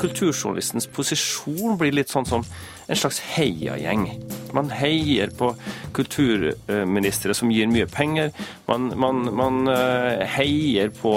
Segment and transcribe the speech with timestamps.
[0.00, 2.44] kulturjournalistens posisjon blir litt sånn som
[2.90, 4.06] en slags heiagjeng.
[4.56, 5.52] Man heier på
[5.96, 8.32] kulturministre som gir mye penger.
[8.68, 11.14] Man, man, man eh, heier på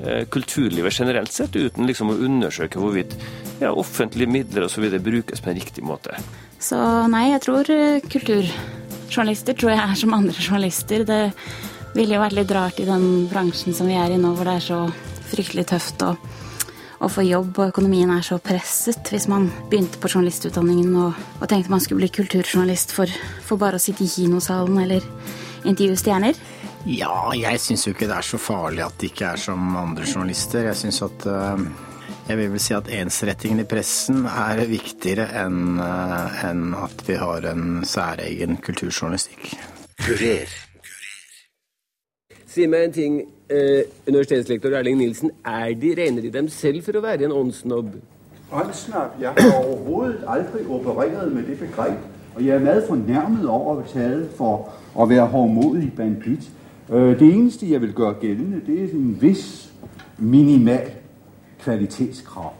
[0.00, 3.14] eh, kulturlivet generelt sett, uten liksom å undersøke hvorvidt
[3.60, 4.88] ja, offentlige midler osv.
[4.98, 6.16] brukes på en riktig måte.
[6.58, 6.78] Så
[7.12, 11.06] nei, jeg tror eh, kulturjournalister tror jeg er som andre journalister.
[11.06, 11.22] Det
[11.94, 14.58] ville jo vært litt rart i den bransjen som vi er i nå, hvor det
[14.58, 14.80] er så
[15.30, 16.02] fryktelig tøft.
[16.02, 16.43] og
[17.04, 19.10] å få jobb, og økonomien er så presset.
[19.12, 23.10] Hvis man begynte på journalistutdanningen og, og tenkte man skulle bli kulturjournalist for,
[23.44, 25.04] for, bare å sitte i kinosalen eller
[25.68, 26.38] intervjue stjerner.
[26.88, 30.08] Ja, jeg syns jo ikke det er så farlig at de ikke er som andre
[30.08, 30.68] journalister.
[30.68, 31.64] Jeg syns at uh,
[32.28, 37.18] Jeg vil vel si at ensrettingen i pressen er viktigere enn uh, en at vi
[37.20, 39.50] har en særegen kulturjournalistikk.
[40.04, 40.52] Kurer.
[42.54, 43.14] Si meg en ting,
[43.50, 45.30] eh, universitetslektor Erling Nilsen.
[45.44, 47.96] Er de, regner de dem selv for å være en åndssnobb?
[48.52, 49.16] Åndssnobb?
[49.20, 51.98] Jeg har overhodet aldri operert med det begrep.
[52.36, 56.46] Og jeg er veldig fornærmet over å taget for å være hårdmodig banditt.
[56.92, 59.72] Øh, det eneste jeg vil gjøre gjeldende, det er en viss
[60.18, 60.92] minimal
[61.64, 62.54] kvalitetskrav.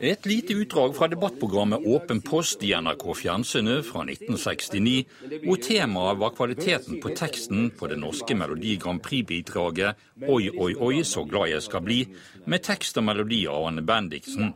[0.00, 5.02] Et lite utdrag fra debattprogrammet Åpen post i NRK Fjernsynet fra 1969,
[5.44, 11.02] hvor temaet var kvaliteten på teksten på det norske Melodi Grand Prix-bidraget 'Oi, oi, oi,
[11.04, 12.06] så glad jeg skal bli',
[12.46, 14.54] med tekst og melodi av Anne Bendiksen.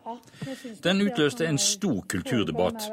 [0.85, 2.89] Den utløste en stor kulturdebatt.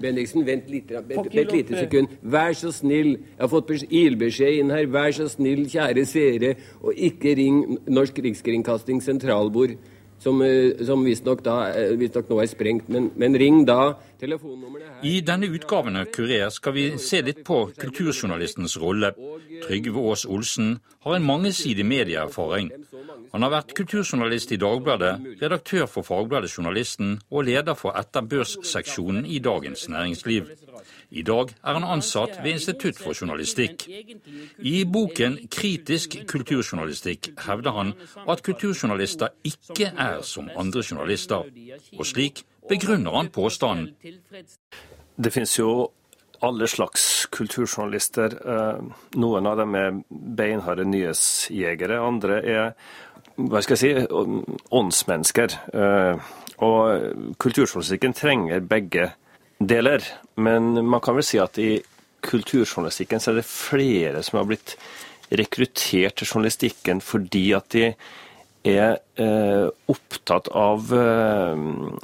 [0.00, 2.08] Bendiksen, vent litt, et lite sekund.
[2.22, 4.84] Vær så snill, jeg har fått ilbeskjed inn her.
[4.86, 9.78] Vær så snill, kjære seere, og ikke ring Norsk Rikskringkasting sentralbord
[10.20, 12.88] som, eh, som visstnok eh, visst nå er sprengt.
[12.88, 13.96] Men, men ring da.
[14.20, 19.14] Telefonnummeret her I denne utgaven av Kurer skal vi se litt på kulturjournalistens rolle.
[19.64, 22.70] Trygve Aas Olsen har en mangesidig medieerfaring.
[23.32, 29.38] Han har vært kulturjournalist i Dagbladet, redaktør for fagbladet Journalisten og leder for etterbørsseksjonen i
[29.38, 30.50] Dagens Næringsliv.
[31.10, 33.88] I dag er han ansatt ved Institutt for journalistikk.
[34.58, 37.92] I boken 'Kritisk kulturjournalistikk' hevder han
[38.28, 41.42] at kulturjournalister ikke er som andre journalister,
[41.98, 43.94] og slik begrunner han påstanden.
[45.24, 45.90] Det finnes jo
[46.42, 48.36] alle slags kulturjournalister.
[48.46, 48.82] Eh,
[49.16, 52.72] noen av dem er beinharde nyhetsjegere, andre er
[53.36, 54.06] hva skal jeg si,
[54.70, 55.56] åndsmennesker.
[55.74, 59.10] Eh, og kulturjournalistikken trenger begge
[59.60, 60.04] deler.
[60.36, 61.76] Men man kan vel si at i
[62.24, 64.76] kulturjournalistikken så er det flere som har blitt
[65.30, 67.92] rekruttert til journalistikken fordi at de
[68.66, 71.62] er eh, opptatt av, eh,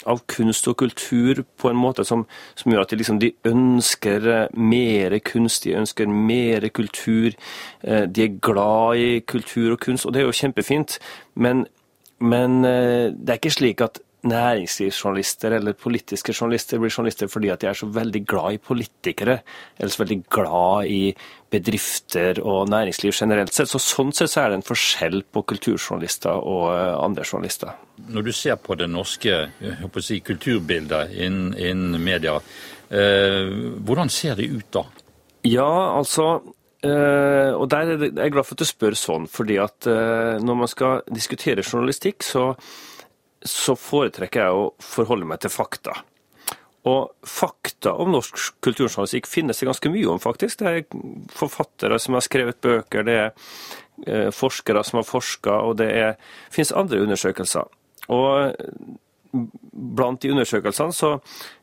[0.09, 2.25] av, kunst og kultur på en måte som,
[2.57, 7.37] som gjør at de, liksom, de ønsker eh, mer kunst, de ønsker mer kultur.
[7.83, 10.97] Eh, de er glad i kultur og kunst, og det er jo kjempefint.
[11.35, 11.67] Men,
[12.25, 14.01] men eh, det er ikke slik at
[14.31, 19.39] næringslivsjournalister eller politiske journalister blir journalister fordi at de er så veldig glad i politikere,
[19.79, 21.01] eller så veldig glad i
[21.53, 23.71] bedrifter og næringsliv generelt sett.
[23.71, 27.77] Så Sånn sett så er det en forskjell på kulturjournalister og eh, andre journalister.
[28.09, 29.47] Når du ser på det norske
[30.05, 32.37] si, kulturbildet innen, innen media,
[32.91, 33.55] eh,
[33.87, 34.87] hvordan ser det ut da?
[35.47, 36.37] Ja, altså
[36.85, 40.59] Uh, og der er jeg glad for at du spør sånn, fordi at uh, når
[40.61, 42.51] man skal diskutere journalistikk, så
[43.51, 45.97] så foretrekker jeg å forholde meg til fakta.
[46.87, 50.61] Og fakta om norsk kulturjournalistikk finnes det ganske mye om, faktisk.
[50.61, 53.33] Det er forfattere som har skrevet bøker, det er
[54.07, 56.15] eh, forskere som har forska, og det er,
[56.55, 57.67] finnes andre undersøkelser.
[58.15, 58.55] Og
[59.73, 61.17] blant de undersøkelsene så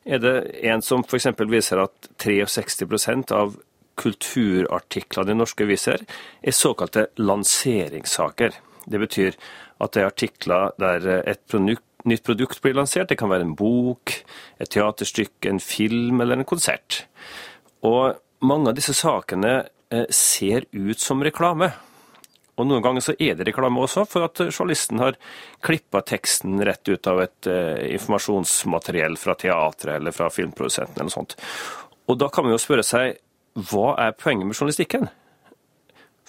[0.03, 0.35] er det
[0.67, 1.31] en som f.eks.
[1.47, 3.55] viser at 63% av
[3.99, 6.03] kulturartiklene i norske aviser
[6.41, 8.57] er såkalte lanseringssaker.
[8.85, 9.37] Det betyr
[9.83, 13.09] at det er artikler der et produkt, nytt produkt blir lansert.
[13.11, 14.15] Det kan være en bok,
[14.59, 17.05] et teaterstykke, en film eller en konsert.
[17.83, 19.55] Og mange av disse sakene
[19.93, 21.71] eh, ser ut som reklame.
[22.53, 25.17] Og noen ganger så er det reklame også, for at journalisten har
[25.65, 31.17] klippa teksten rett ut av et eh, informasjonsmateriell fra teatret eller fra filmprodusenten eller noe
[31.17, 31.37] sånt.
[32.11, 33.17] Og da kan man jo spørre seg
[33.71, 35.09] hva er poenget med journalistikken?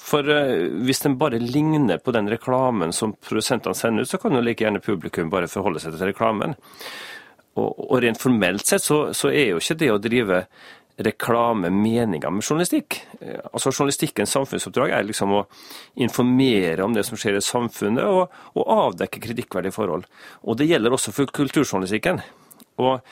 [0.05, 4.37] For uh, hvis den bare ligner på den reklamen som produsentene sender ut, så kan
[4.37, 6.57] jo like gjerne publikum bare forholde seg til reklamen.
[7.55, 10.45] Og, og rent formelt sett så, så, er jo ikke det å drive
[11.05, 13.01] reklame meninga med journalistikk.
[13.21, 15.45] Eh, altså Journalistikkens samfunnsoppdrag er liksom å
[16.03, 20.07] informere om det som skjer i samfunnet, og, og avdekke kritikkverdige forhold.
[20.43, 22.23] Og det gjelder også for kulturjournalistikken.
[22.83, 23.03] Og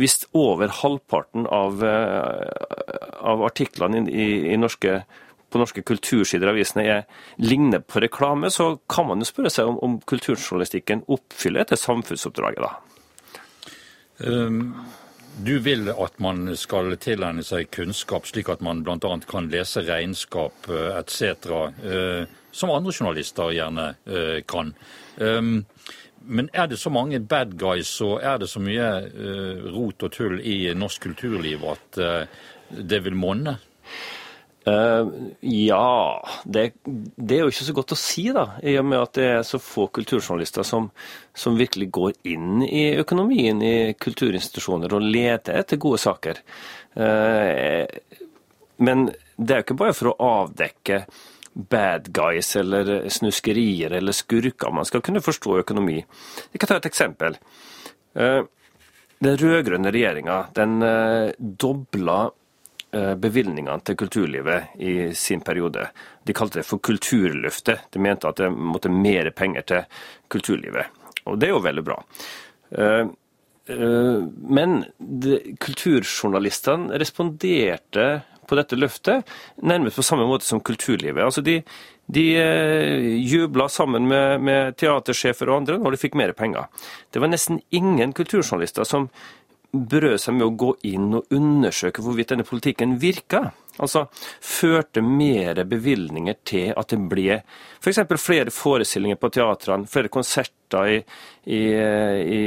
[0.00, 5.02] hvis over halvparten av, eh, av artiklene i, i norske
[5.50, 7.02] på norske kultursider i avisene er,
[7.42, 12.64] ligner på reklame, så kan man jo spørre seg om, om kulturjournalistikken oppfyller dette samfunnsoppdraget.
[12.64, 12.76] da.
[14.20, 14.74] Um,
[15.40, 18.98] du vil at man skal tilegne seg kunnskap, slik at man bl.a.
[19.30, 20.68] kan lese regnskap
[20.98, 21.48] etc.,
[22.52, 23.86] som andre journalister gjerne
[24.50, 24.74] kan.
[25.16, 25.62] Um,
[26.26, 28.90] men er det så mange bad guys og er det så mye
[29.72, 32.00] rot og tull i norsk kulturliv at
[32.68, 33.56] det vil monne?
[34.68, 35.08] Uh,
[35.40, 39.14] ja det, det, er jo ikke så godt å si, da, i og med at
[39.16, 40.90] det er så få kulturjournalister som,
[41.32, 46.42] som virkelig går inn i økonomien i kulturinstitusjoner og leter etter gode saker.
[46.92, 47.88] Uh,
[48.84, 51.06] men det er jo ikke bare for å avdekke
[51.72, 56.02] bad guys eller snuskerier eller skurker man skal kunne forstå økonomi.
[56.52, 57.40] Jeg kan ta et eksempel.
[58.12, 58.44] Uh,
[59.20, 60.36] den rød-grønne regjeringa
[61.38, 62.20] dobla
[62.92, 65.84] bevilgningene til kulturlivet i sin periode.
[66.26, 67.86] De kalte det for Kulturløftet.
[67.94, 70.00] De mente at det måtte mer penger til
[70.32, 70.90] kulturlivet.
[71.28, 72.00] Og det er jo veldig bra.
[72.70, 73.04] Eh,
[73.74, 74.18] eh,
[74.58, 74.82] men
[75.62, 78.10] kulturjournalistene responderte
[78.50, 79.28] på dette løftet
[79.62, 81.22] nærmest på samme måte som kulturlivet.
[81.22, 81.60] Altså de,
[82.10, 82.24] de
[83.30, 86.66] jubla sammen med, med teatersjefer og andre når de fikk mer penger.
[87.14, 89.06] Det var nesten ingen kulturjournalister som
[89.72, 93.50] brød seg med å gå inn og undersøke hvorvidt denne politikken virka.
[93.80, 94.06] Altså
[94.44, 98.02] førte mer bevilgninger til at det ble f.eks.
[98.02, 100.98] For flere forestillinger på teatrene, flere konserter i,
[101.46, 101.62] i,
[102.36, 102.42] i,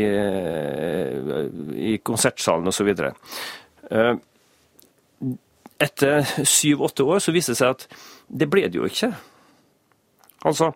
[1.94, 2.92] i konsertsalen osv.
[2.94, 4.14] Eh,
[5.84, 7.88] etter syv-åtte år så viste det seg at
[8.28, 9.14] det ble det jo ikke.
[10.44, 10.74] Altså,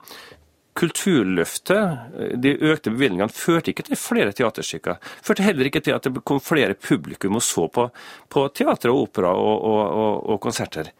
[0.78, 5.00] Kulturløftet, de økte bevilgningene, førte ikke til flere teaterstykker.
[5.26, 7.88] Førte heller ikke til at det kom flere publikum og så på,
[8.30, 10.92] på teater og opera og, og, og, og, konserter.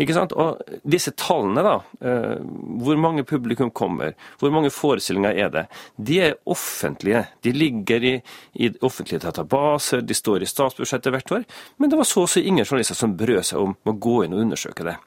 [0.00, 0.32] Ikke sant?
[0.32, 0.58] Og
[0.88, 2.40] disse tallene, da, eh,
[2.82, 5.64] hvor mange publikum kommer, hvor mange forestillinger er det,
[5.96, 7.26] de er offentlige.
[7.44, 8.14] De ligger i,
[8.54, 11.46] i offentlige databaser, de står i statsbudsjettet hvert år.
[11.78, 14.34] Men det var så å si ingen journalister som brød seg om å gå inn
[14.34, 14.98] og undersøke det.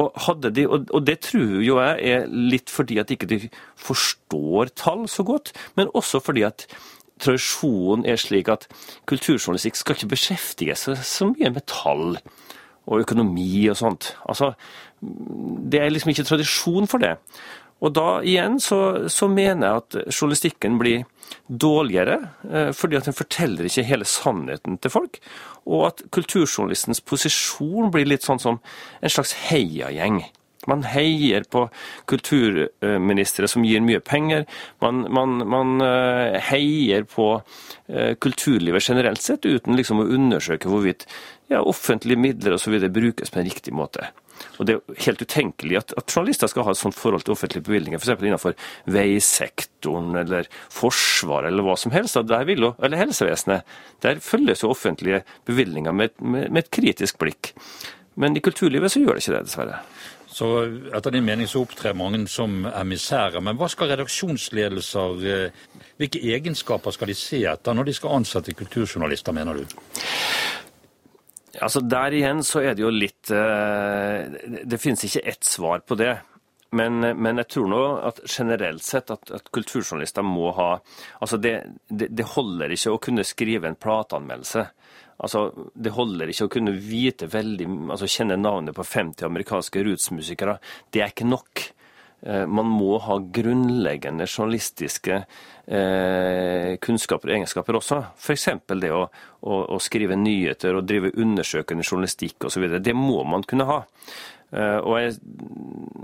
[0.00, 0.14] Og,
[0.56, 3.38] de, og, det tror jo jeg er litt fordi at ikke de
[3.76, 6.64] forstår tall så godt, men også fordi at
[7.22, 8.64] tradisjonen er slik at
[9.10, 12.16] kulturjournalistikk skal ikke beskjeftige seg så mye med tall
[12.88, 14.14] og økonomi og sånt.
[14.26, 14.54] Altså,
[15.02, 17.14] det er liksom ikke tradisjon for det.
[17.82, 21.02] Og da igjen så, så mener jeg at journalistikken blir
[21.48, 22.18] dårligere,
[22.50, 25.18] eh, fordi at den forteller ikke hele sannheten til folk.
[25.66, 28.60] Og at kulturjournalistens posisjon blir litt sånn som
[29.02, 30.22] en slags heiagjeng.
[30.70, 31.64] Man heier på
[32.10, 34.46] kulturministre som gir mye penger.
[34.84, 37.28] Man, man, man eh, heier på
[37.88, 41.08] eh, kulturlivet generelt sett, uten liksom å undersøke hvorvidt
[41.50, 42.78] ja, offentlige midler osv.
[42.92, 44.12] brukes på en riktig måte.
[44.58, 47.64] Og Det er helt utenkelig at, at journalister skal ha et sånt forhold til offentlige
[47.66, 48.22] bevilgninger, f.eks.
[48.22, 48.56] innenfor
[48.94, 52.18] veisektoren eller Forsvaret eller hva som helst.
[52.48, 53.68] Vil, eller helsevesenet.
[54.04, 57.54] Der følges jo offentlige bevilgninger med, med, med, et kritisk blikk.
[58.20, 59.78] Men i kulturlivet så gjør det ikke det, dessverre.
[60.32, 60.48] Så
[60.96, 63.42] etter din mening så opptrer mange som emissærer.
[63.44, 65.62] Men hva skal redaksjonsledelser eh,
[66.00, 69.76] Hvilke egenskaper skal de se etter når de skal ansette kulturjournalister, mener du?
[71.60, 75.98] Altså Der igjen så er det jo litt eh, Det finnes ikke ett svar på
[76.00, 76.16] det.
[76.72, 80.70] Men, men, jeg tror nå at generelt sett at, at kulturjournalister må ha
[81.20, 81.52] Altså det,
[81.88, 84.64] det, det, holder ikke å kunne skrive en plateanmeldelse.
[85.22, 90.56] Altså, Det holder ikke å kunne vite veldig, altså kjenne navnet på 50 amerikanske rootsmusikere.
[90.90, 91.66] Det er ikke nok.
[92.22, 95.16] Eh, man må ha grunnleggende journalistiske
[95.66, 97.98] eh, kunnskaper og egenskaper også.
[98.14, 98.48] F.eks.
[98.78, 99.04] det å,
[99.42, 102.68] å, å, skrive nyheter og drive undersøkende journalistikk osv.
[102.78, 103.80] Det må man kunne ha.
[104.52, 105.14] Eh, jeg,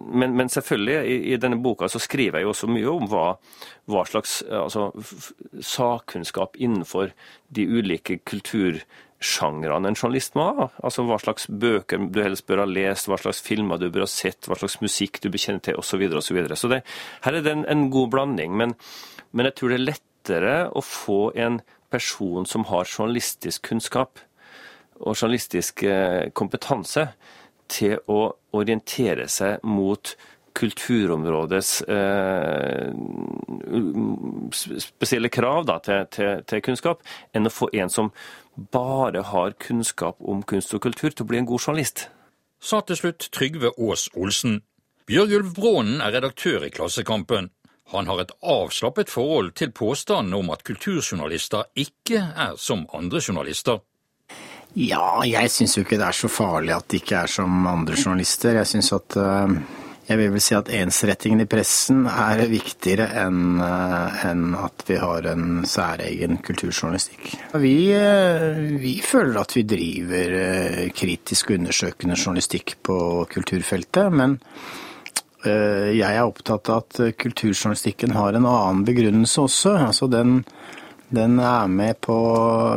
[0.09, 3.27] men, men, selvfølgelig, i, i, denne boka så skriver jeg jo også mye om hva,
[3.93, 4.89] hva slags altså,
[5.61, 7.13] sakkunnskap innenfor
[7.53, 10.69] de ulike kultursjangrene en journalist må ha.
[10.81, 14.11] Altså hva slags bøker du helst bør ha lest, hva slags filmer du bør ha
[14.13, 15.93] sett, hva slags musikk du bekjenner til osv.
[15.93, 16.57] Så, videre, og så, videre.
[16.57, 16.85] så det,
[17.27, 18.57] her er det en, en god blanding.
[18.57, 18.79] Men,
[19.33, 21.61] men, jeg tror det er lettere å få en
[21.93, 24.21] person som har journalistisk kunnskap
[24.99, 27.05] og journalistisk eh, kompetanse,
[27.71, 30.15] til å orientere seg mot
[30.59, 32.91] kulturområdets eh,
[34.53, 37.05] spesielle krav da, til, til, til, kunnskap,
[37.37, 38.11] enn å få en som
[38.73, 42.09] bare har kunnskap om kunst og kultur til å bli en god journalist.
[42.59, 44.63] Sa til slutt Trygve Aas Olsen.
[45.07, 47.53] Bjørgulf Brånen er redaktør i Klassekampen.
[47.95, 53.79] Han har et avslappet forhold til påstanden om at kulturjournalister ikke er som andre journalister.
[54.75, 57.97] Ja, jeg syns jo ikke det er så farlig at de ikke er som andre
[57.97, 58.61] journalister.
[58.61, 59.77] Jeg syns at uh
[60.09, 65.27] jeg vil vel si at ensrettingen i pressen er viktigere enn en at vi har
[65.29, 67.27] en særegen kulturjournalistikk.
[67.61, 67.75] Vi,
[68.81, 70.33] vi, føler at vi driver
[70.97, 72.99] kritisk undersøkende journalistikk på
[73.35, 74.39] kulturfeltet, men
[75.45, 79.77] jeg er opptatt av at kulturjournalistikken har en annen begrunnelse også.
[79.91, 80.41] Altså den,
[81.15, 82.15] den er med på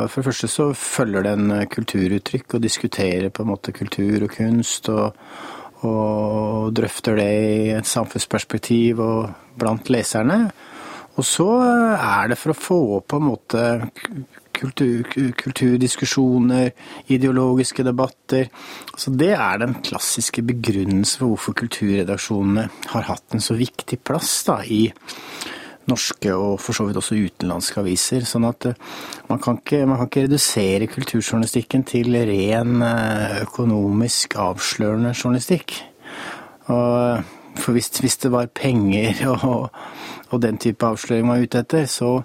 [0.08, 4.88] For det første så følger den kulturuttrykk og diskuterer på en måte kultur og kunst.
[4.88, 5.16] og
[5.82, 10.44] og drøfter det i et samfunnsperspektiv og blant leserne.
[11.18, 11.48] Og så
[11.92, 13.64] er det for å få opp på en måte
[14.56, 15.02] kultur,
[15.42, 16.70] kulturdiskusjoner,
[17.12, 18.46] ideologiske debatter.
[18.96, 24.38] Så det er den klassiske begrunnelsen for hvorfor kulturredaksjonene har hatt en så viktig plass
[24.48, 24.86] da, i
[25.90, 28.26] norske og for så vidt også utenlandske aviser.
[28.28, 28.68] Sånn at
[29.28, 32.82] man kan, ikke, man kan ikke redusere kulturjournalistikken til ren
[33.42, 35.80] økonomisk avslørende journalistikk.
[36.70, 37.22] Og,
[37.58, 39.70] for hvis, hvis, det var penger og,
[40.30, 42.22] og, den type avsløring man var ute etter, så,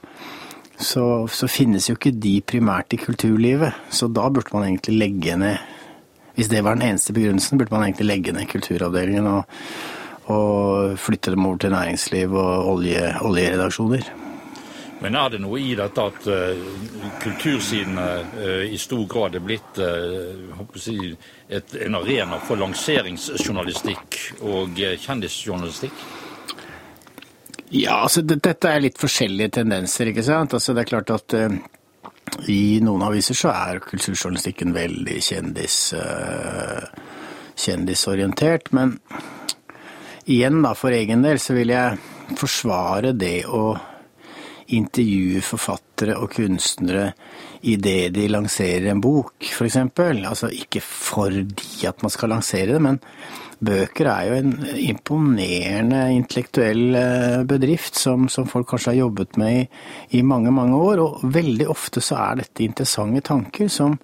[0.77, 3.73] så, så, finnes jo ikke de primært i kulturlivet.
[3.89, 5.57] Så da burde man egentlig legge ned
[6.37, 9.47] Hvis det var den eneste begrunnelsen, burde man egentlig legge ned kulturavdelingen og,
[10.33, 14.09] og flytte dem over til næringsliv og olje, oljeredaksjoner.
[15.01, 16.61] Men er det noe i dette at uh,
[17.21, 20.97] kultursidene uh, i stor grad er blitt uh, si,
[21.49, 26.05] et, en arena for lanseringsjournalistikk og kjendisjournalistikk?
[27.77, 30.55] Ja, altså dette er litt forskjellige tendenser, ikke sant.
[30.55, 31.35] Altså det er klart at
[32.47, 35.81] i noen aviser så er kulturjournalistikken veldig kjendis,
[37.59, 38.71] kjendisorientert.
[38.71, 38.95] Men
[40.27, 43.71] igjen da, for egen del så vil jeg forsvare det å
[44.75, 47.11] intervjue forfattere og kunstnere
[47.71, 49.77] idet de lanserer en bok, f.eks.
[49.79, 52.99] Altså ikke fordi at man skal lansere det, men
[53.57, 54.51] bøker er jo en
[54.83, 59.63] imponerende intellektuell eh, bedrift som, som folk kanskje har jobbet med i,
[60.19, 61.01] i, mange, mange år.
[61.01, 63.97] Og veldig ofte så er dette interessante tanker som,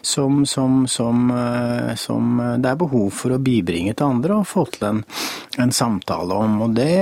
[0.00, 1.30] som, som, som,
[1.96, 5.04] som det er behov for å bibringe til andre og få til en,
[5.62, 6.60] en samtale om.
[6.66, 6.96] Og det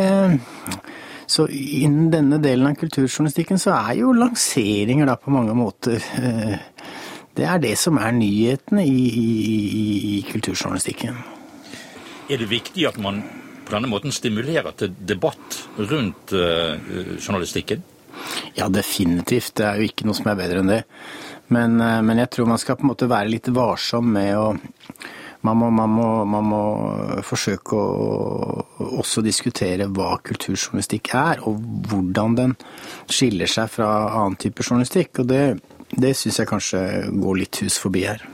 [1.26, 6.58] så innen denne delen av kulturjournalistikken så er jo lanseringer da på mange måter eh,
[7.34, 9.30] Det er det som er nyhetene i, i,
[10.18, 11.16] i kulturjournalistikken.
[12.30, 13.24] Er det viktig at man
[13.64, 17.82] på denne måten stimulerer til debatt rundt journalistikken?
[18.54, 19.56] Ja, definitivt.
[19.58, 20.80] Det er jo ikke noe som er bedre enn det.
[21.54, 24.48] Men, uh, men jeg tror man skal på en måte være litt varsom med å
[25.44, 26.60] man må, man, må, man må,
[27.20, 32.54] forsøke å også diskutere hva kulturjournalistikk er, og hvordan den
[33.12, 35.20] skiller seg fra annen type journalistikk.
[35.20, 35.42] Og det,
[35.92, 36.80] det syns jeg kanskje
[37.12, 38.24] går litt hus forbi her.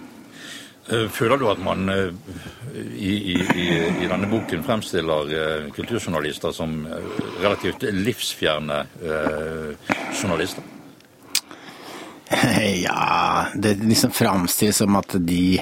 [0.90, 2.10] Eh, føler du at man eh,
[2.74, 6.82] i, i, i, denne boken fremstiller eh, kulturjournalister som
[7.40, 8.84] relativt livsfjerne
[10.20, 10.66] journalister?
[12.80, 15.60] Ja, det liksom framstilles som at de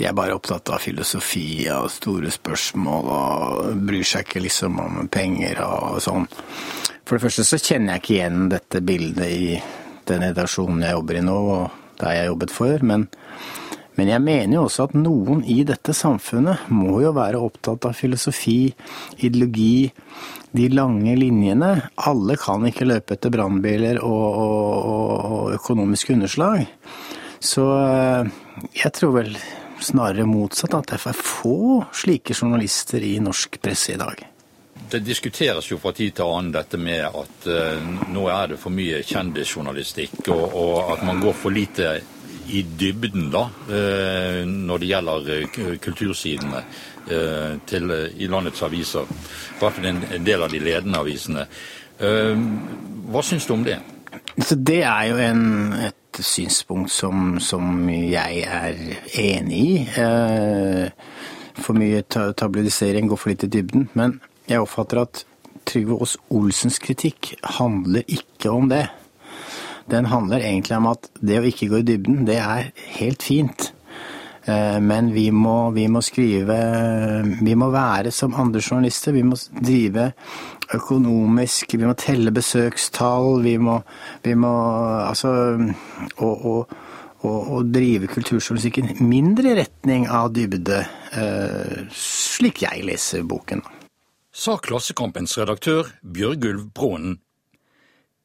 [0.00, 5.10] de er bare opptatt av filosofi og store spørsmål og bryr seg ikke liksom om
[5.12, 6.24] penger og sånn.
[7.04, 9.58] For det første så kjenner jeg ikke igjen dette bildet i
[10.08, 12.86] den redaksjonen jeg jobber i nå, og der jeg jobbet for.
[12.88, 13.04] Men,
[14.00, 17.92] men jeg mener jo også at noen i dette samfunnet må jo være opptatt av
[17.98, 18.70] filosofi,
[19.20, 19.90] ideologi,
[20.56, 21.68] de lange linjene.
[22.08, 26.64] Alle kan ikke løpe etter brannbiler og, og, og økonomiske underslag.
[27.44, 28.30] Så eh,
[28.80, 29.36] jeg tror vel
[29.84, 34.24] snarere motsatt, at det er få slike journalister i norsk presse i dag.
[34.90, 38.72] Det diskuteres jo fra tid til annen dette med at uh, nå er det for
[38.74, 41.92] mye kjendisjournalistikk, og, og, at man går for lite
[42.50, 46.64] i dybden da, uh, når det gjelder uh, kultursidene
[47.66, 47.90] til,
[48.22, 49.08] i landets aviser.
[49.08, 51.46] I hvert fall en, del av de ledende avisene.
[51.98, 53.78] hva syns du om det?
[54.38, 58.78] Så det er jo en, et synspunkt som, som jeg er
[59.18, 59.74] enig i.
[60.00, 60.90] Eh,
[61.60, 63.88] for mye tabloidisering går for litt i dybden.
[63.98, 65.24] Men jeg oppfatter at
[65.68, 68.86] Trygve Aas Olsens kritikk handler ikke om det.
[69.90, 73.72] Den handler egentlig om at det å ikke gå i dybden, det er helt fint.
[74.44, 76.56] Eh, men vi må, vi må, skrive
[77.42, 79.12] Vi må være som andre journalister.
[79.12, 80.12] Vi må drive
[80.74, 83.80] økonomisk, vi må telle besøkstall, vi må,
[84.24, 84.54] vi må
[85.04, 85.32] Altså
[86.22, 86.54] å,
[87.68, 90.78] drive kulturjournalistikken mindre i retning av dybde,
[91.12, 93.60] eh, slik jeg leser boken.
[94.32, 97.18] Sa Klassekampens redaktør Bjørgulv Brånen.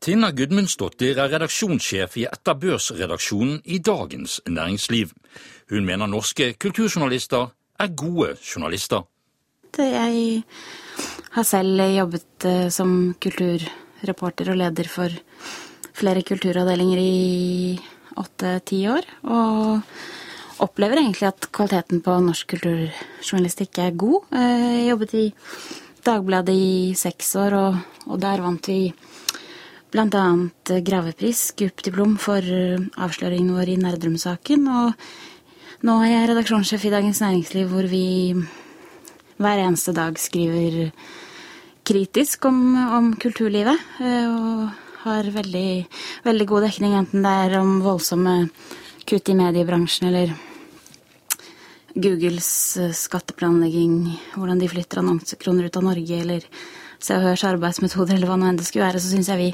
[0.04, 5.14] Tina Gudmundsdottir er redaksjonssjef i Etterbørsredaksjonen i Dagens Næringsliv.
[5.72, 7.50] Hun mener norske kulturjournalister
[7.80, 9.06] er gode journalister.
[9.78, 10.44] Jeg
[11.36, 15.12] har selv jobbet eh, som kulturreporter og leder for
[15.96, 17.80] flere kulturavdelinger i
[18.16, 19.10] åtte-ti år.
[19.28, 19.82] Og
[20.64, 24.30] opplever egentlig at kvaliteten på norsk kulturjournalistikk er god.
[24.32, 25.26] Eh, jeg jobbet i
[26.06, 27.56] Dagbladet i seks år,
[28.06, 28.94] og, der vant vi
[29.96, 30.26] bl.a.
[30.84, 34.68] gravepris, GUP-diplom, for avsløringen vår i Nerdrum-saken.
[34.68, 38.08] Og nå er jeg redaksjonssjef i Dagens Næringsliv, hvor vi
[39.40, 40.92] hver eneste dag skriver
[41.86, 42.60] kritisk om,
[42.98, 43.80] om kulturlivet.
[44.00, 44.70] Eh, og
[45.06, 45.86] har veldig,
[46.26, 48.36] veldig god dekning, enten det er om voldsomme
[49.06, 50.34] kutt i mediebransjen eller
[51.94, 52.50] Googles
[52.82, 54.00] eh, skatteplanlegging,
[54.34, 56.48] hvordan de flytter annonsekroner ut av Norge, eller
[57.00, 59.50] Se og Hørs arbeidsmetoder, eller hva nå enn det skulle være, så syns jeg vi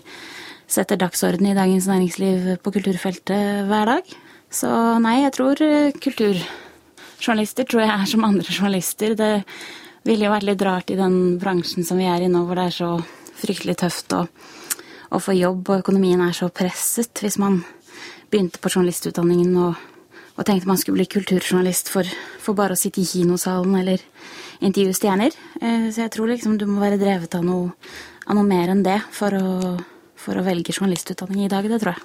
[0.71, 4.15] setter dagsorden i Dagens Næringsliv på kulturfeltet hver dag.
[4.51, 4.69] Så
[5.03, 5.59] nei, jeg tror
[6.03, 9.15] kulturjournalister tror jeg er som andre journalister.
[9.19, 9.33] Det
[10.07, 12.69] ville jo vært litt rart i den bransjen som vi er i nå, hvor det
[12.69, 12.91] er så
[13.41, 14.25] fryktelig tøft å,
[15.11, 17.23] å få jobb, og økonomien er så presset.
[17.23, 17.61] Hvis man
[18.31, 19.75] begynte på journalistutdanningen og,
[20.37, 22.07] og tenkte man skulle bli kulturjournalist for,
[22.39, 24.03] for, bare å sitte i kinosalen eller
[24.61, 25.35] intervjue stjerner.
[25.61, 27.73] Eh, så jeg tror liksom du må være drevet av noe,
[28.27, 29.47] av noe mer enn det for å
[30.21, 32.03] for å velge journalistutdanning i dag, det tror jeg.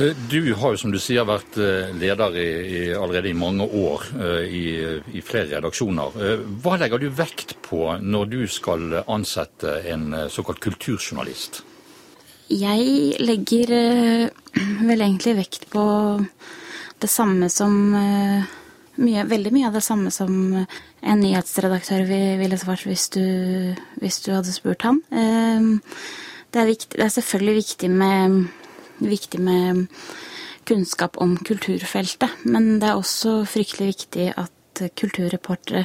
[0.00, 3.66] Eh, du har jo som du sier vært eh, leder i, i, allerede i mange
[3.66, 4.06] år
[4.48, 4.62] i,
[5.12, 6.16] i, flere redaksjoner.
[6.64, 11.60] Hva legger du vekt på når du skal ansette en såkalt kulturjournalist?
[12.48, 13.74] Jeg legger
[14.88, 15.84] vel egentlig vekt på
[17.04, 17.92] det samme som
[19.00, 23.24] mye, veldig mye av det samme som en nyhetsredaktør ville svart hvis du,
[24.00, 25.02] hvis du hadde spurt ham.
[25.10, 28.40] Det er, viktig, det er selvfølgelig viktig med,
[29.00, 29.86] viktig med,
[30.70, 35.82] kunnskap om kulturfeltet, men det er også fryktelig viktig at kulturreportere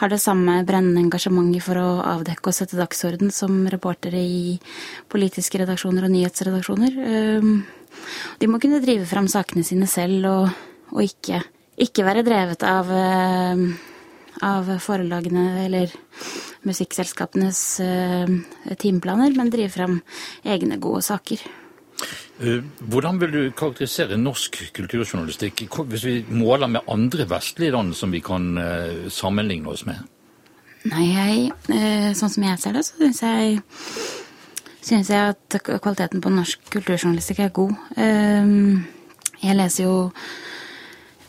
[0.00, 4.56] har det samme brennende engasjementet for å avdekke og sette dagsorden som reportere i
[5.12, 6.96] politiske redaksjoner og nyhetsredaksjoner.
[7.04, 7.52] Ehm,
[8.40, 10.64] de må kunne drive fram sakene sine selv og,
[10.96, 11.42] og ikke,
[11.80, 13.66] ikke, være drevet av, ehm,
[14.46, 15.92] av forlagene eller
[16.64, 18.30] musikkselskapenes uh,
[18.80, 19.98] timeplaner, men drive fram
[20.48, 21.42] egne gode saker.
[22.40, 28.10] Eh, hvordan vil du karakterisere norsk kulturjournalistikk hvis vi måler med andre vestlige land som
[28.10, 28.56] vi kan
[29.12, 30.00] sammenligne oss med?
[30.88, 33.60] Nei, jeg, sånn som jeg ser det, så syns jeg,
[34.84, 37.76] synes jeg at kvaliteten på norsk kulturjournalistikk er god.
[39.44, 39.94] Jeg leser jo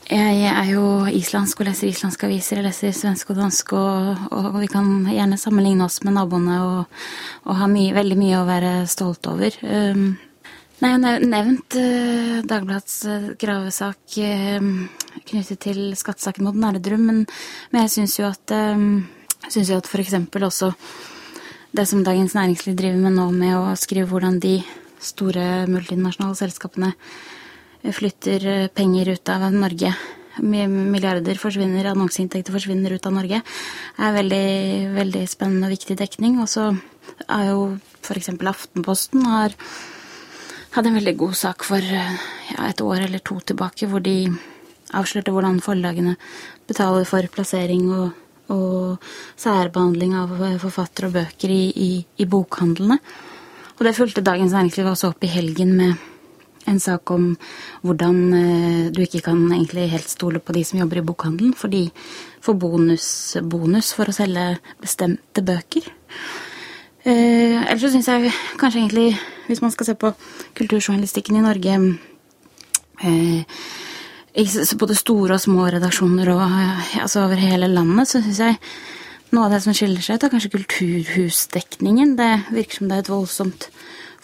[0.06, 2.60] jeg er jo islandsk og leser islandske aviser.
[2.60, 7.02] Jeg leser svensk og dansk, og, og, vi kan gjerne sammenligne oss med naboene og,
[7.50, 9.58] og ha mye, veldig mye å være stolt over.
[9.66, 10.06] Um,
[10.84, 14.70] nei, jeg har nevnt uh, Dagbladets uh, gravesak uh,
[15.26, 17.24] knyttet til skattesaken mot Nerdrum, men,
[17.74, 19.06] men jeg syns jo at um,
[19.50, 20.20] syns jo at f.eks.
[20.22, 20.70] også
[21.76, 24.60] det som Dagens Næringsliv driver med nå, med å skrive hvordan de
[25.02, 26.94] store multinasjonale selskapene
[27.94, 29.94] flytter eh, penger ut av Norge.
[30.42, 33.42] Milliarder forsvinner, annonseinntekter forsvinner ut av Norge.
[33.96, 34.48] Det er veldig,
[34.98, 36.42] veldig spennende og viktig dekning.
[36.44, 36.72] Og så
[37.30, 37.68] er jo
[38.04, 38.34] f.eks.
[38.36, 39.56] Aftenposten har
[40.76, 44.28] hadde en veldig god sak for ja, et år eller to tilbake, hvor de
[44.96, 46.18] avslørte hvordan forlagene
[46.68, 48.10] betaler for plassering og,
[48.52, 49.06] og
[49.40, 53.00] særbehandling av forfattere og bøker i, i, i bokhandlene.
[53.76, 55.96] Og det fulgte Dagens Næringsliv også opp i helgen med
[56.70, 57.30] en sak om
[57.86, 61.72] hvordan eh, du ikke kan egentlig helt stole på de som jobber i bokhandelen, for
[61.72, 61.88] de
[62.46, 63.08] får bonus,
[63.44, 65.88] bonus for å selge bestemte bøker.
[67.06, 69.10] Eh, ellers så syns jeg kanskje egentlig,
[69.46, 70.14] hvis man skal se på
[70.58, 71.80] kulturjournalistikken i Norge
[73.06, 73.66] eh,
[74.82, 76.44] både store og små redaksjoner og,
[77.00, 78.60] altså over hele landet, så syns jeg
[79.36, 82.16] noe av det som skiller seg ut, er kanskje kulturhusdekningen.
[82.18, 83.70] Det virker som det er et voldsomt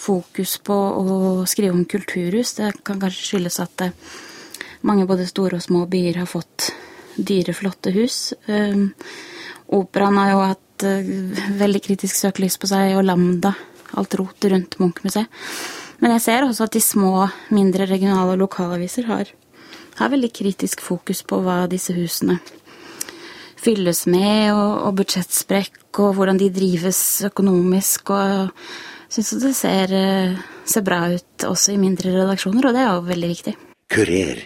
[0.01, 2.55] fokus på å skrive om kulturhus.
[2.57, 3.95] Det kan kanskje skyldes at eh,
[4.87, 6.71] mange både store og små byer har fått
[7.15, 8.31] dyre, flotte hus.
[8.47, 8.91] Um,
[9.77, 11.11] operaen har jo hatt uh,
[11.59, 13.51] veldig kritisk søkelys på seg, og Lambda,
[13.99, 15.27] alt rotet rundt Munch-museet.
[16.01, 19.29] Men jeg ser også at de små, mindre regionale og lokalaviser har,
[19.99, 22.39] har veldig kritisk fokus på hva disse husene
[23.61, 28.09] fylles med, og, og budsjettsprekk, og hvordan de drives økonomisk.
[28.09, 28.49] og
[29.11, 33.07] syns det ser, eh, ser, bra ut også i mindre redaksjoner, og det er jo
[33.11, 33.55] veldig viktig.
[33.91, 34.43] Kurer.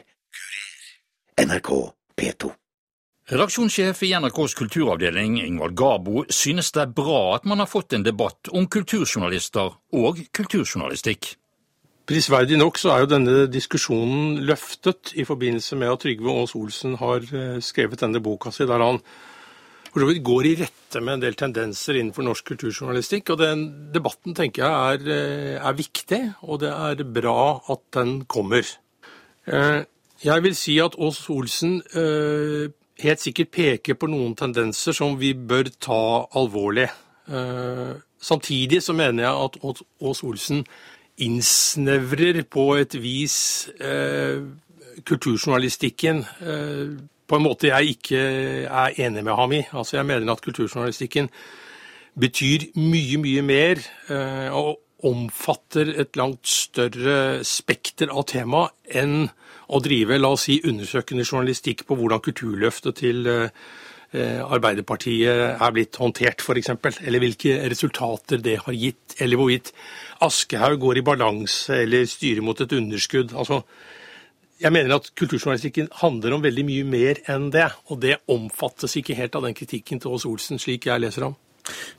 [1.38, 1.72] NRK
[2.16, 2.52] P2.
[3.26, 8.06] Redaksjonssjef i NRKs kulturavdeling, Ingvald Gabo, synes det er bra at man har fått en
[8.06, 11.34] debatt om kulturjournalister og kulturjournalistikk.
[12.06, 17.00] Prisverdig nok så er jo denne diskusjonen løftet i forbindelse med at Trygve Aas Olsen
[17.02, 19.02] har eh, skrevet denne boka si, der han
[19.96, 23.30] for så vidt går i rette med en del tendenser innenfor norsk kulturjournalistikk.
[23.32, 23.62] Og den
[23.94, 28.68] debatten tenker jeg er, eh, er viktig, og det er bra at den kommer.
[29.48, 29.86] Eh,
[30.22, 32.68] jeg vil si at Aas Olsen eh,
[33.00, 36.90] helt sikkert peker på noen tendenser som vi bør ta alvorlig.
[38.22, 40.66] Samtidig så mener jeg at Aas Olsen
[41.18, 43.70] innsnevrer på et vis
[45.06, 46.26] kulturjournalistikken
[47.28, 48.20] på en måte jeg ikke
[48.66, 49.62] er enig med ham i.
[49.74, 51.30] Altså Jeg mener at kulturjournalistikken
[52.20, 59.26] betyr mye, mye mer eh, og omfatter et langt større spekter av tema enn
[59.66, 63.50] å drive la oss si, undersøkende journalistikk på hvordan Kulturløftet til eh,
[64.16, 66.72] Arbeiderpartiet er blitt håndtert, f.eks.
[67.04, 69.18] Eller hvilke resultater det har gitt.
[69.20, 69.74] Eller hvorvidt
[70.24, 73.34] Aschehoug går i balanse eller styrer mot et underskudd.
[73.36, 73.64] Altså,
[74.62, 77.68] jeg mener at kulturjournalistikken handler om veldig mye mer enn det.
[77.92, 81.36] Og det omfattes ikke helt av den kritikken til Ås Olsen, slik jeg leser ham.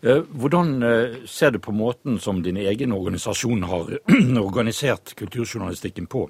[0.03, 3.97] Eh, hvordan eh, ser du på måten som din egen organisasjon har
[4.49, 6.29] organisert kulturjournalistikken på?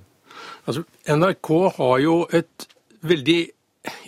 [0.67, 2.69] Altså, NRK har jo et
[3.07, 3.41] veldig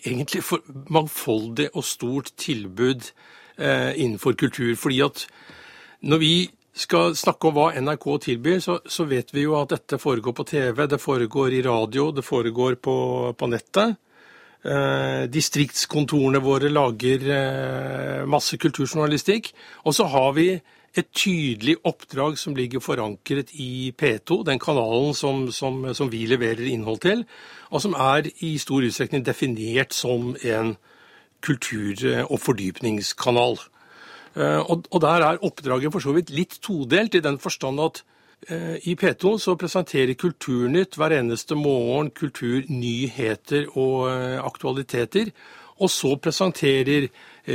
[0.04, 0.42] egentlig
[0.90, 3.11] mangfoldig og stort tilbud
[3.59, 4.74] eh, innenfor kultur.
[4.76, 5.26] fordi at
[6.00, 9.99] når vi skal snakke om hva NRK tilbyr, så, så, vet vi jo at dette
[9.99, 12.97] foregår på TV, det foregår i radio, det foregår på,
[13.38, 13.99] på nettet.
[14.62, 19.53] Eh, distriktskontorene våre lager eh, masse kulturjournalistikk.
[19.87, 20.51] Og så har vi
[20.99, 26.67] et tydelig oppdrag som ligger forankret i P2, den kanalen som, som, som vi leverer
[26.67, 27.25] innhold til,
[27.71, 30.77] og som er i stor utstrekning definert som en
[31.45, 33.61] kultur- og fordypningskanal.
[34.37, 38.03] Eh, og, der er oppdraget for så vidt litt todelt, i den forstand at
[38.49, 45.33] eh, i P2 så presenterer Kulturnytt hver eneste morgen kulturnyheter og eh, aktualiteter.
[45.79, 47.07] Og så presenterer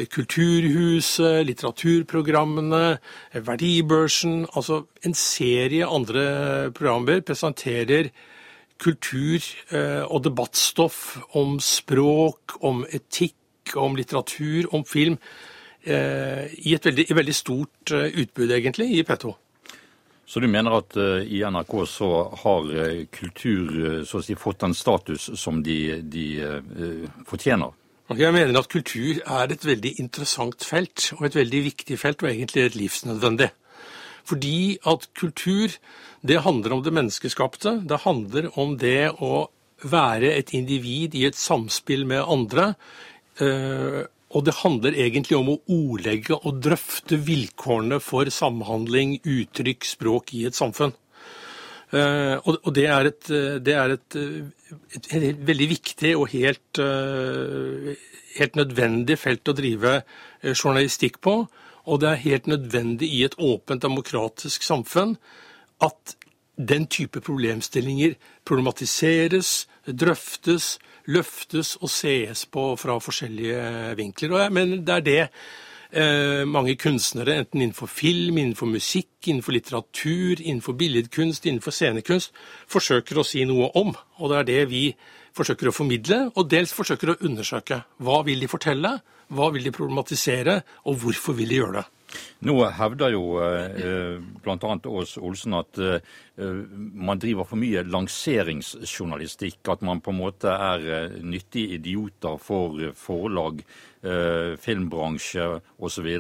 [0.10, 2.96] Kulturhuset, litteraturprogrammene,
[3.36, 8.10] Verdibørsen Altså en serie andre programmer presenterer
[8.82, 9.44] kultur
[10.08, 15.20] og debattstoff om språk, om etikk, om litteratur, om film
[15.86, 19.34] i et veldig, veldig stort eh, utbud, egentlig, i P2.
[20.26, 22.10] Så du mener at uh, i NRK så
[22.46, 26.28] har uh, kultur uh, så å si, fått den status som de, de
[27.28, 27.74] fortjener?
[28.14, 32.30] Jeg mener at kultur er et veldig interessant felt, og et veldig viktig felt, og
[32.30, 33.50] egentlig et livsnødvendig.
[34.28, 35.76] Fordi at kultur,
[36.22, 37.82] det handler om det menneskeskapte.
[37.90, 39.48] Det handler om det å
[39.84, 42.74] være et individ i et samspill med andre.
[44.34, 50.46] Og det handler egentlig om å ordlegge og drøfte vilkårene for samhandling, uttrykk, språk i
[50.50, 50.96] et samfunn.
[51.94, 53.28] Uh, og det er, et,
[53.62, 56.82] det er et, et, et, veldig viktig og helt,
[58.40, 60.00] helt, nødvendig felt å drive
[60.42, 61.36] journalistikk på.
[61.86, 65.18] Og det er helt nødvendig i et åpent, demokratisk samfunn
[65.84, 66.16] at
[66.56, 70.78] den type problemstillinger problematiseres, drøftes,
[71.10, 74.34] løftes og sees på fra forskjellige vinkler.
[74.36, 79.58] Og jeg mener det er det eh, mange kunstnere, enten innenfor film, innenfor musikk, innenfor
[79.58, 82.34] litteratur, innenfor billedkunst, innenfor scenekunst,
[82.70, 83.94] forsøker å si noe om.
[84.22, 84.86] Og det er det vi
[85.34, 87.82] forsøker å formidle, og dels forsøker å undersøke.
[88.04, 89.00] Hva vil de fortelle,
[89.34, 91.88] hva vil de problematisere, og hvorfor vil de gjøre det?
[92.44, 94.74] Nå hevder jo eh, bl.a.
[94.90, 96.02] Ås Olsen at eh,
[96.38, 99.62] man driver for mye lanseringsjournalistikk.
[99.72, 103.64] At man på en måte er eh, nyttige idioter for forlag,
[104.04, 105.50] eh, filmbransje
[105.80, 106.12] osv.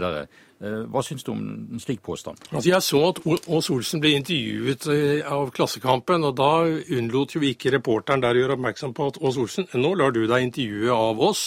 [0.63, 2.39] Eh, hva syns du om en slik påstand?
[2.53, 7.43] Altså jeg så at Ås Olsen ble intervjuet eh, av Klassekampen, og da unnlot jo
[7.43, 10.95] ikke reporteren der å gjøre oppmerksom på at Ås Olsen, nå lar du deg intervjue
[10.95, 11.43] av oss.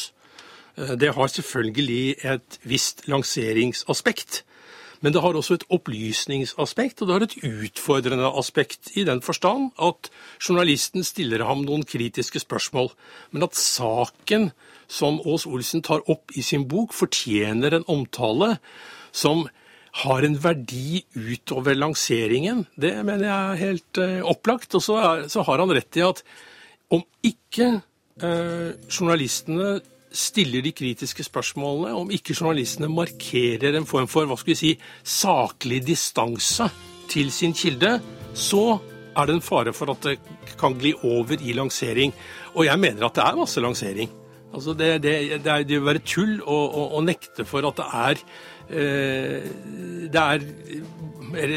[0.76, 4.44] Eh, det har selvfølgelig et visst lanseringsaspekt.
[5.04, 9.70] Men det har også et opplysningsaspekt, og det har et utfordrende aspekt i den forstand
[9.82, 10.08] at
[10.40, 12.88] journalisten stiller ham noen kritiske spørsmål,
[13.30, 14.50] men at saken
[14.88, 18.56] som Aas Olsen tar opp i sin bok, fortjener en omtale
[19.12, 19.44] som
[20.02, 22.66] har en verdi utover lanseringen.
[22.76, 24.74] Det mener jeg er helt uh, opplagt.
[24.76, 26.22] Og så, er, så, har han rett i at
[26.92, 27.80] om ikke
[28.22, 29.80] eh, journalistene
[30.16, 34.74] stiller de kritiske spørsmålene, om ikke journalistene markerer en form for hva skal vi si,
[35.04, 36.68] saklig distanse
[37.10, 37.98] til sin kilde,
[38.36, 38.78] så
[39.16, 40.18] er det en fare for at det
[40.60, 42.12] kan gli over i lansering.
[42.54, 44.10] Og jeg mener at det er masse lansering.
[44.54, 47.80] Altså det, det, det, er, det vil være tull å, å, å, nekte for at
[47.80, 48.20] det er
[48.70, 49.48] eh,
[50.12, 50.46] Det er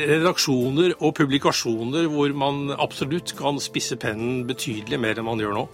[0.09, 5.67] redaksjoner og publikasjoner hvor man absolutt kan spisse pennen betydelig mer enn man gjør nå.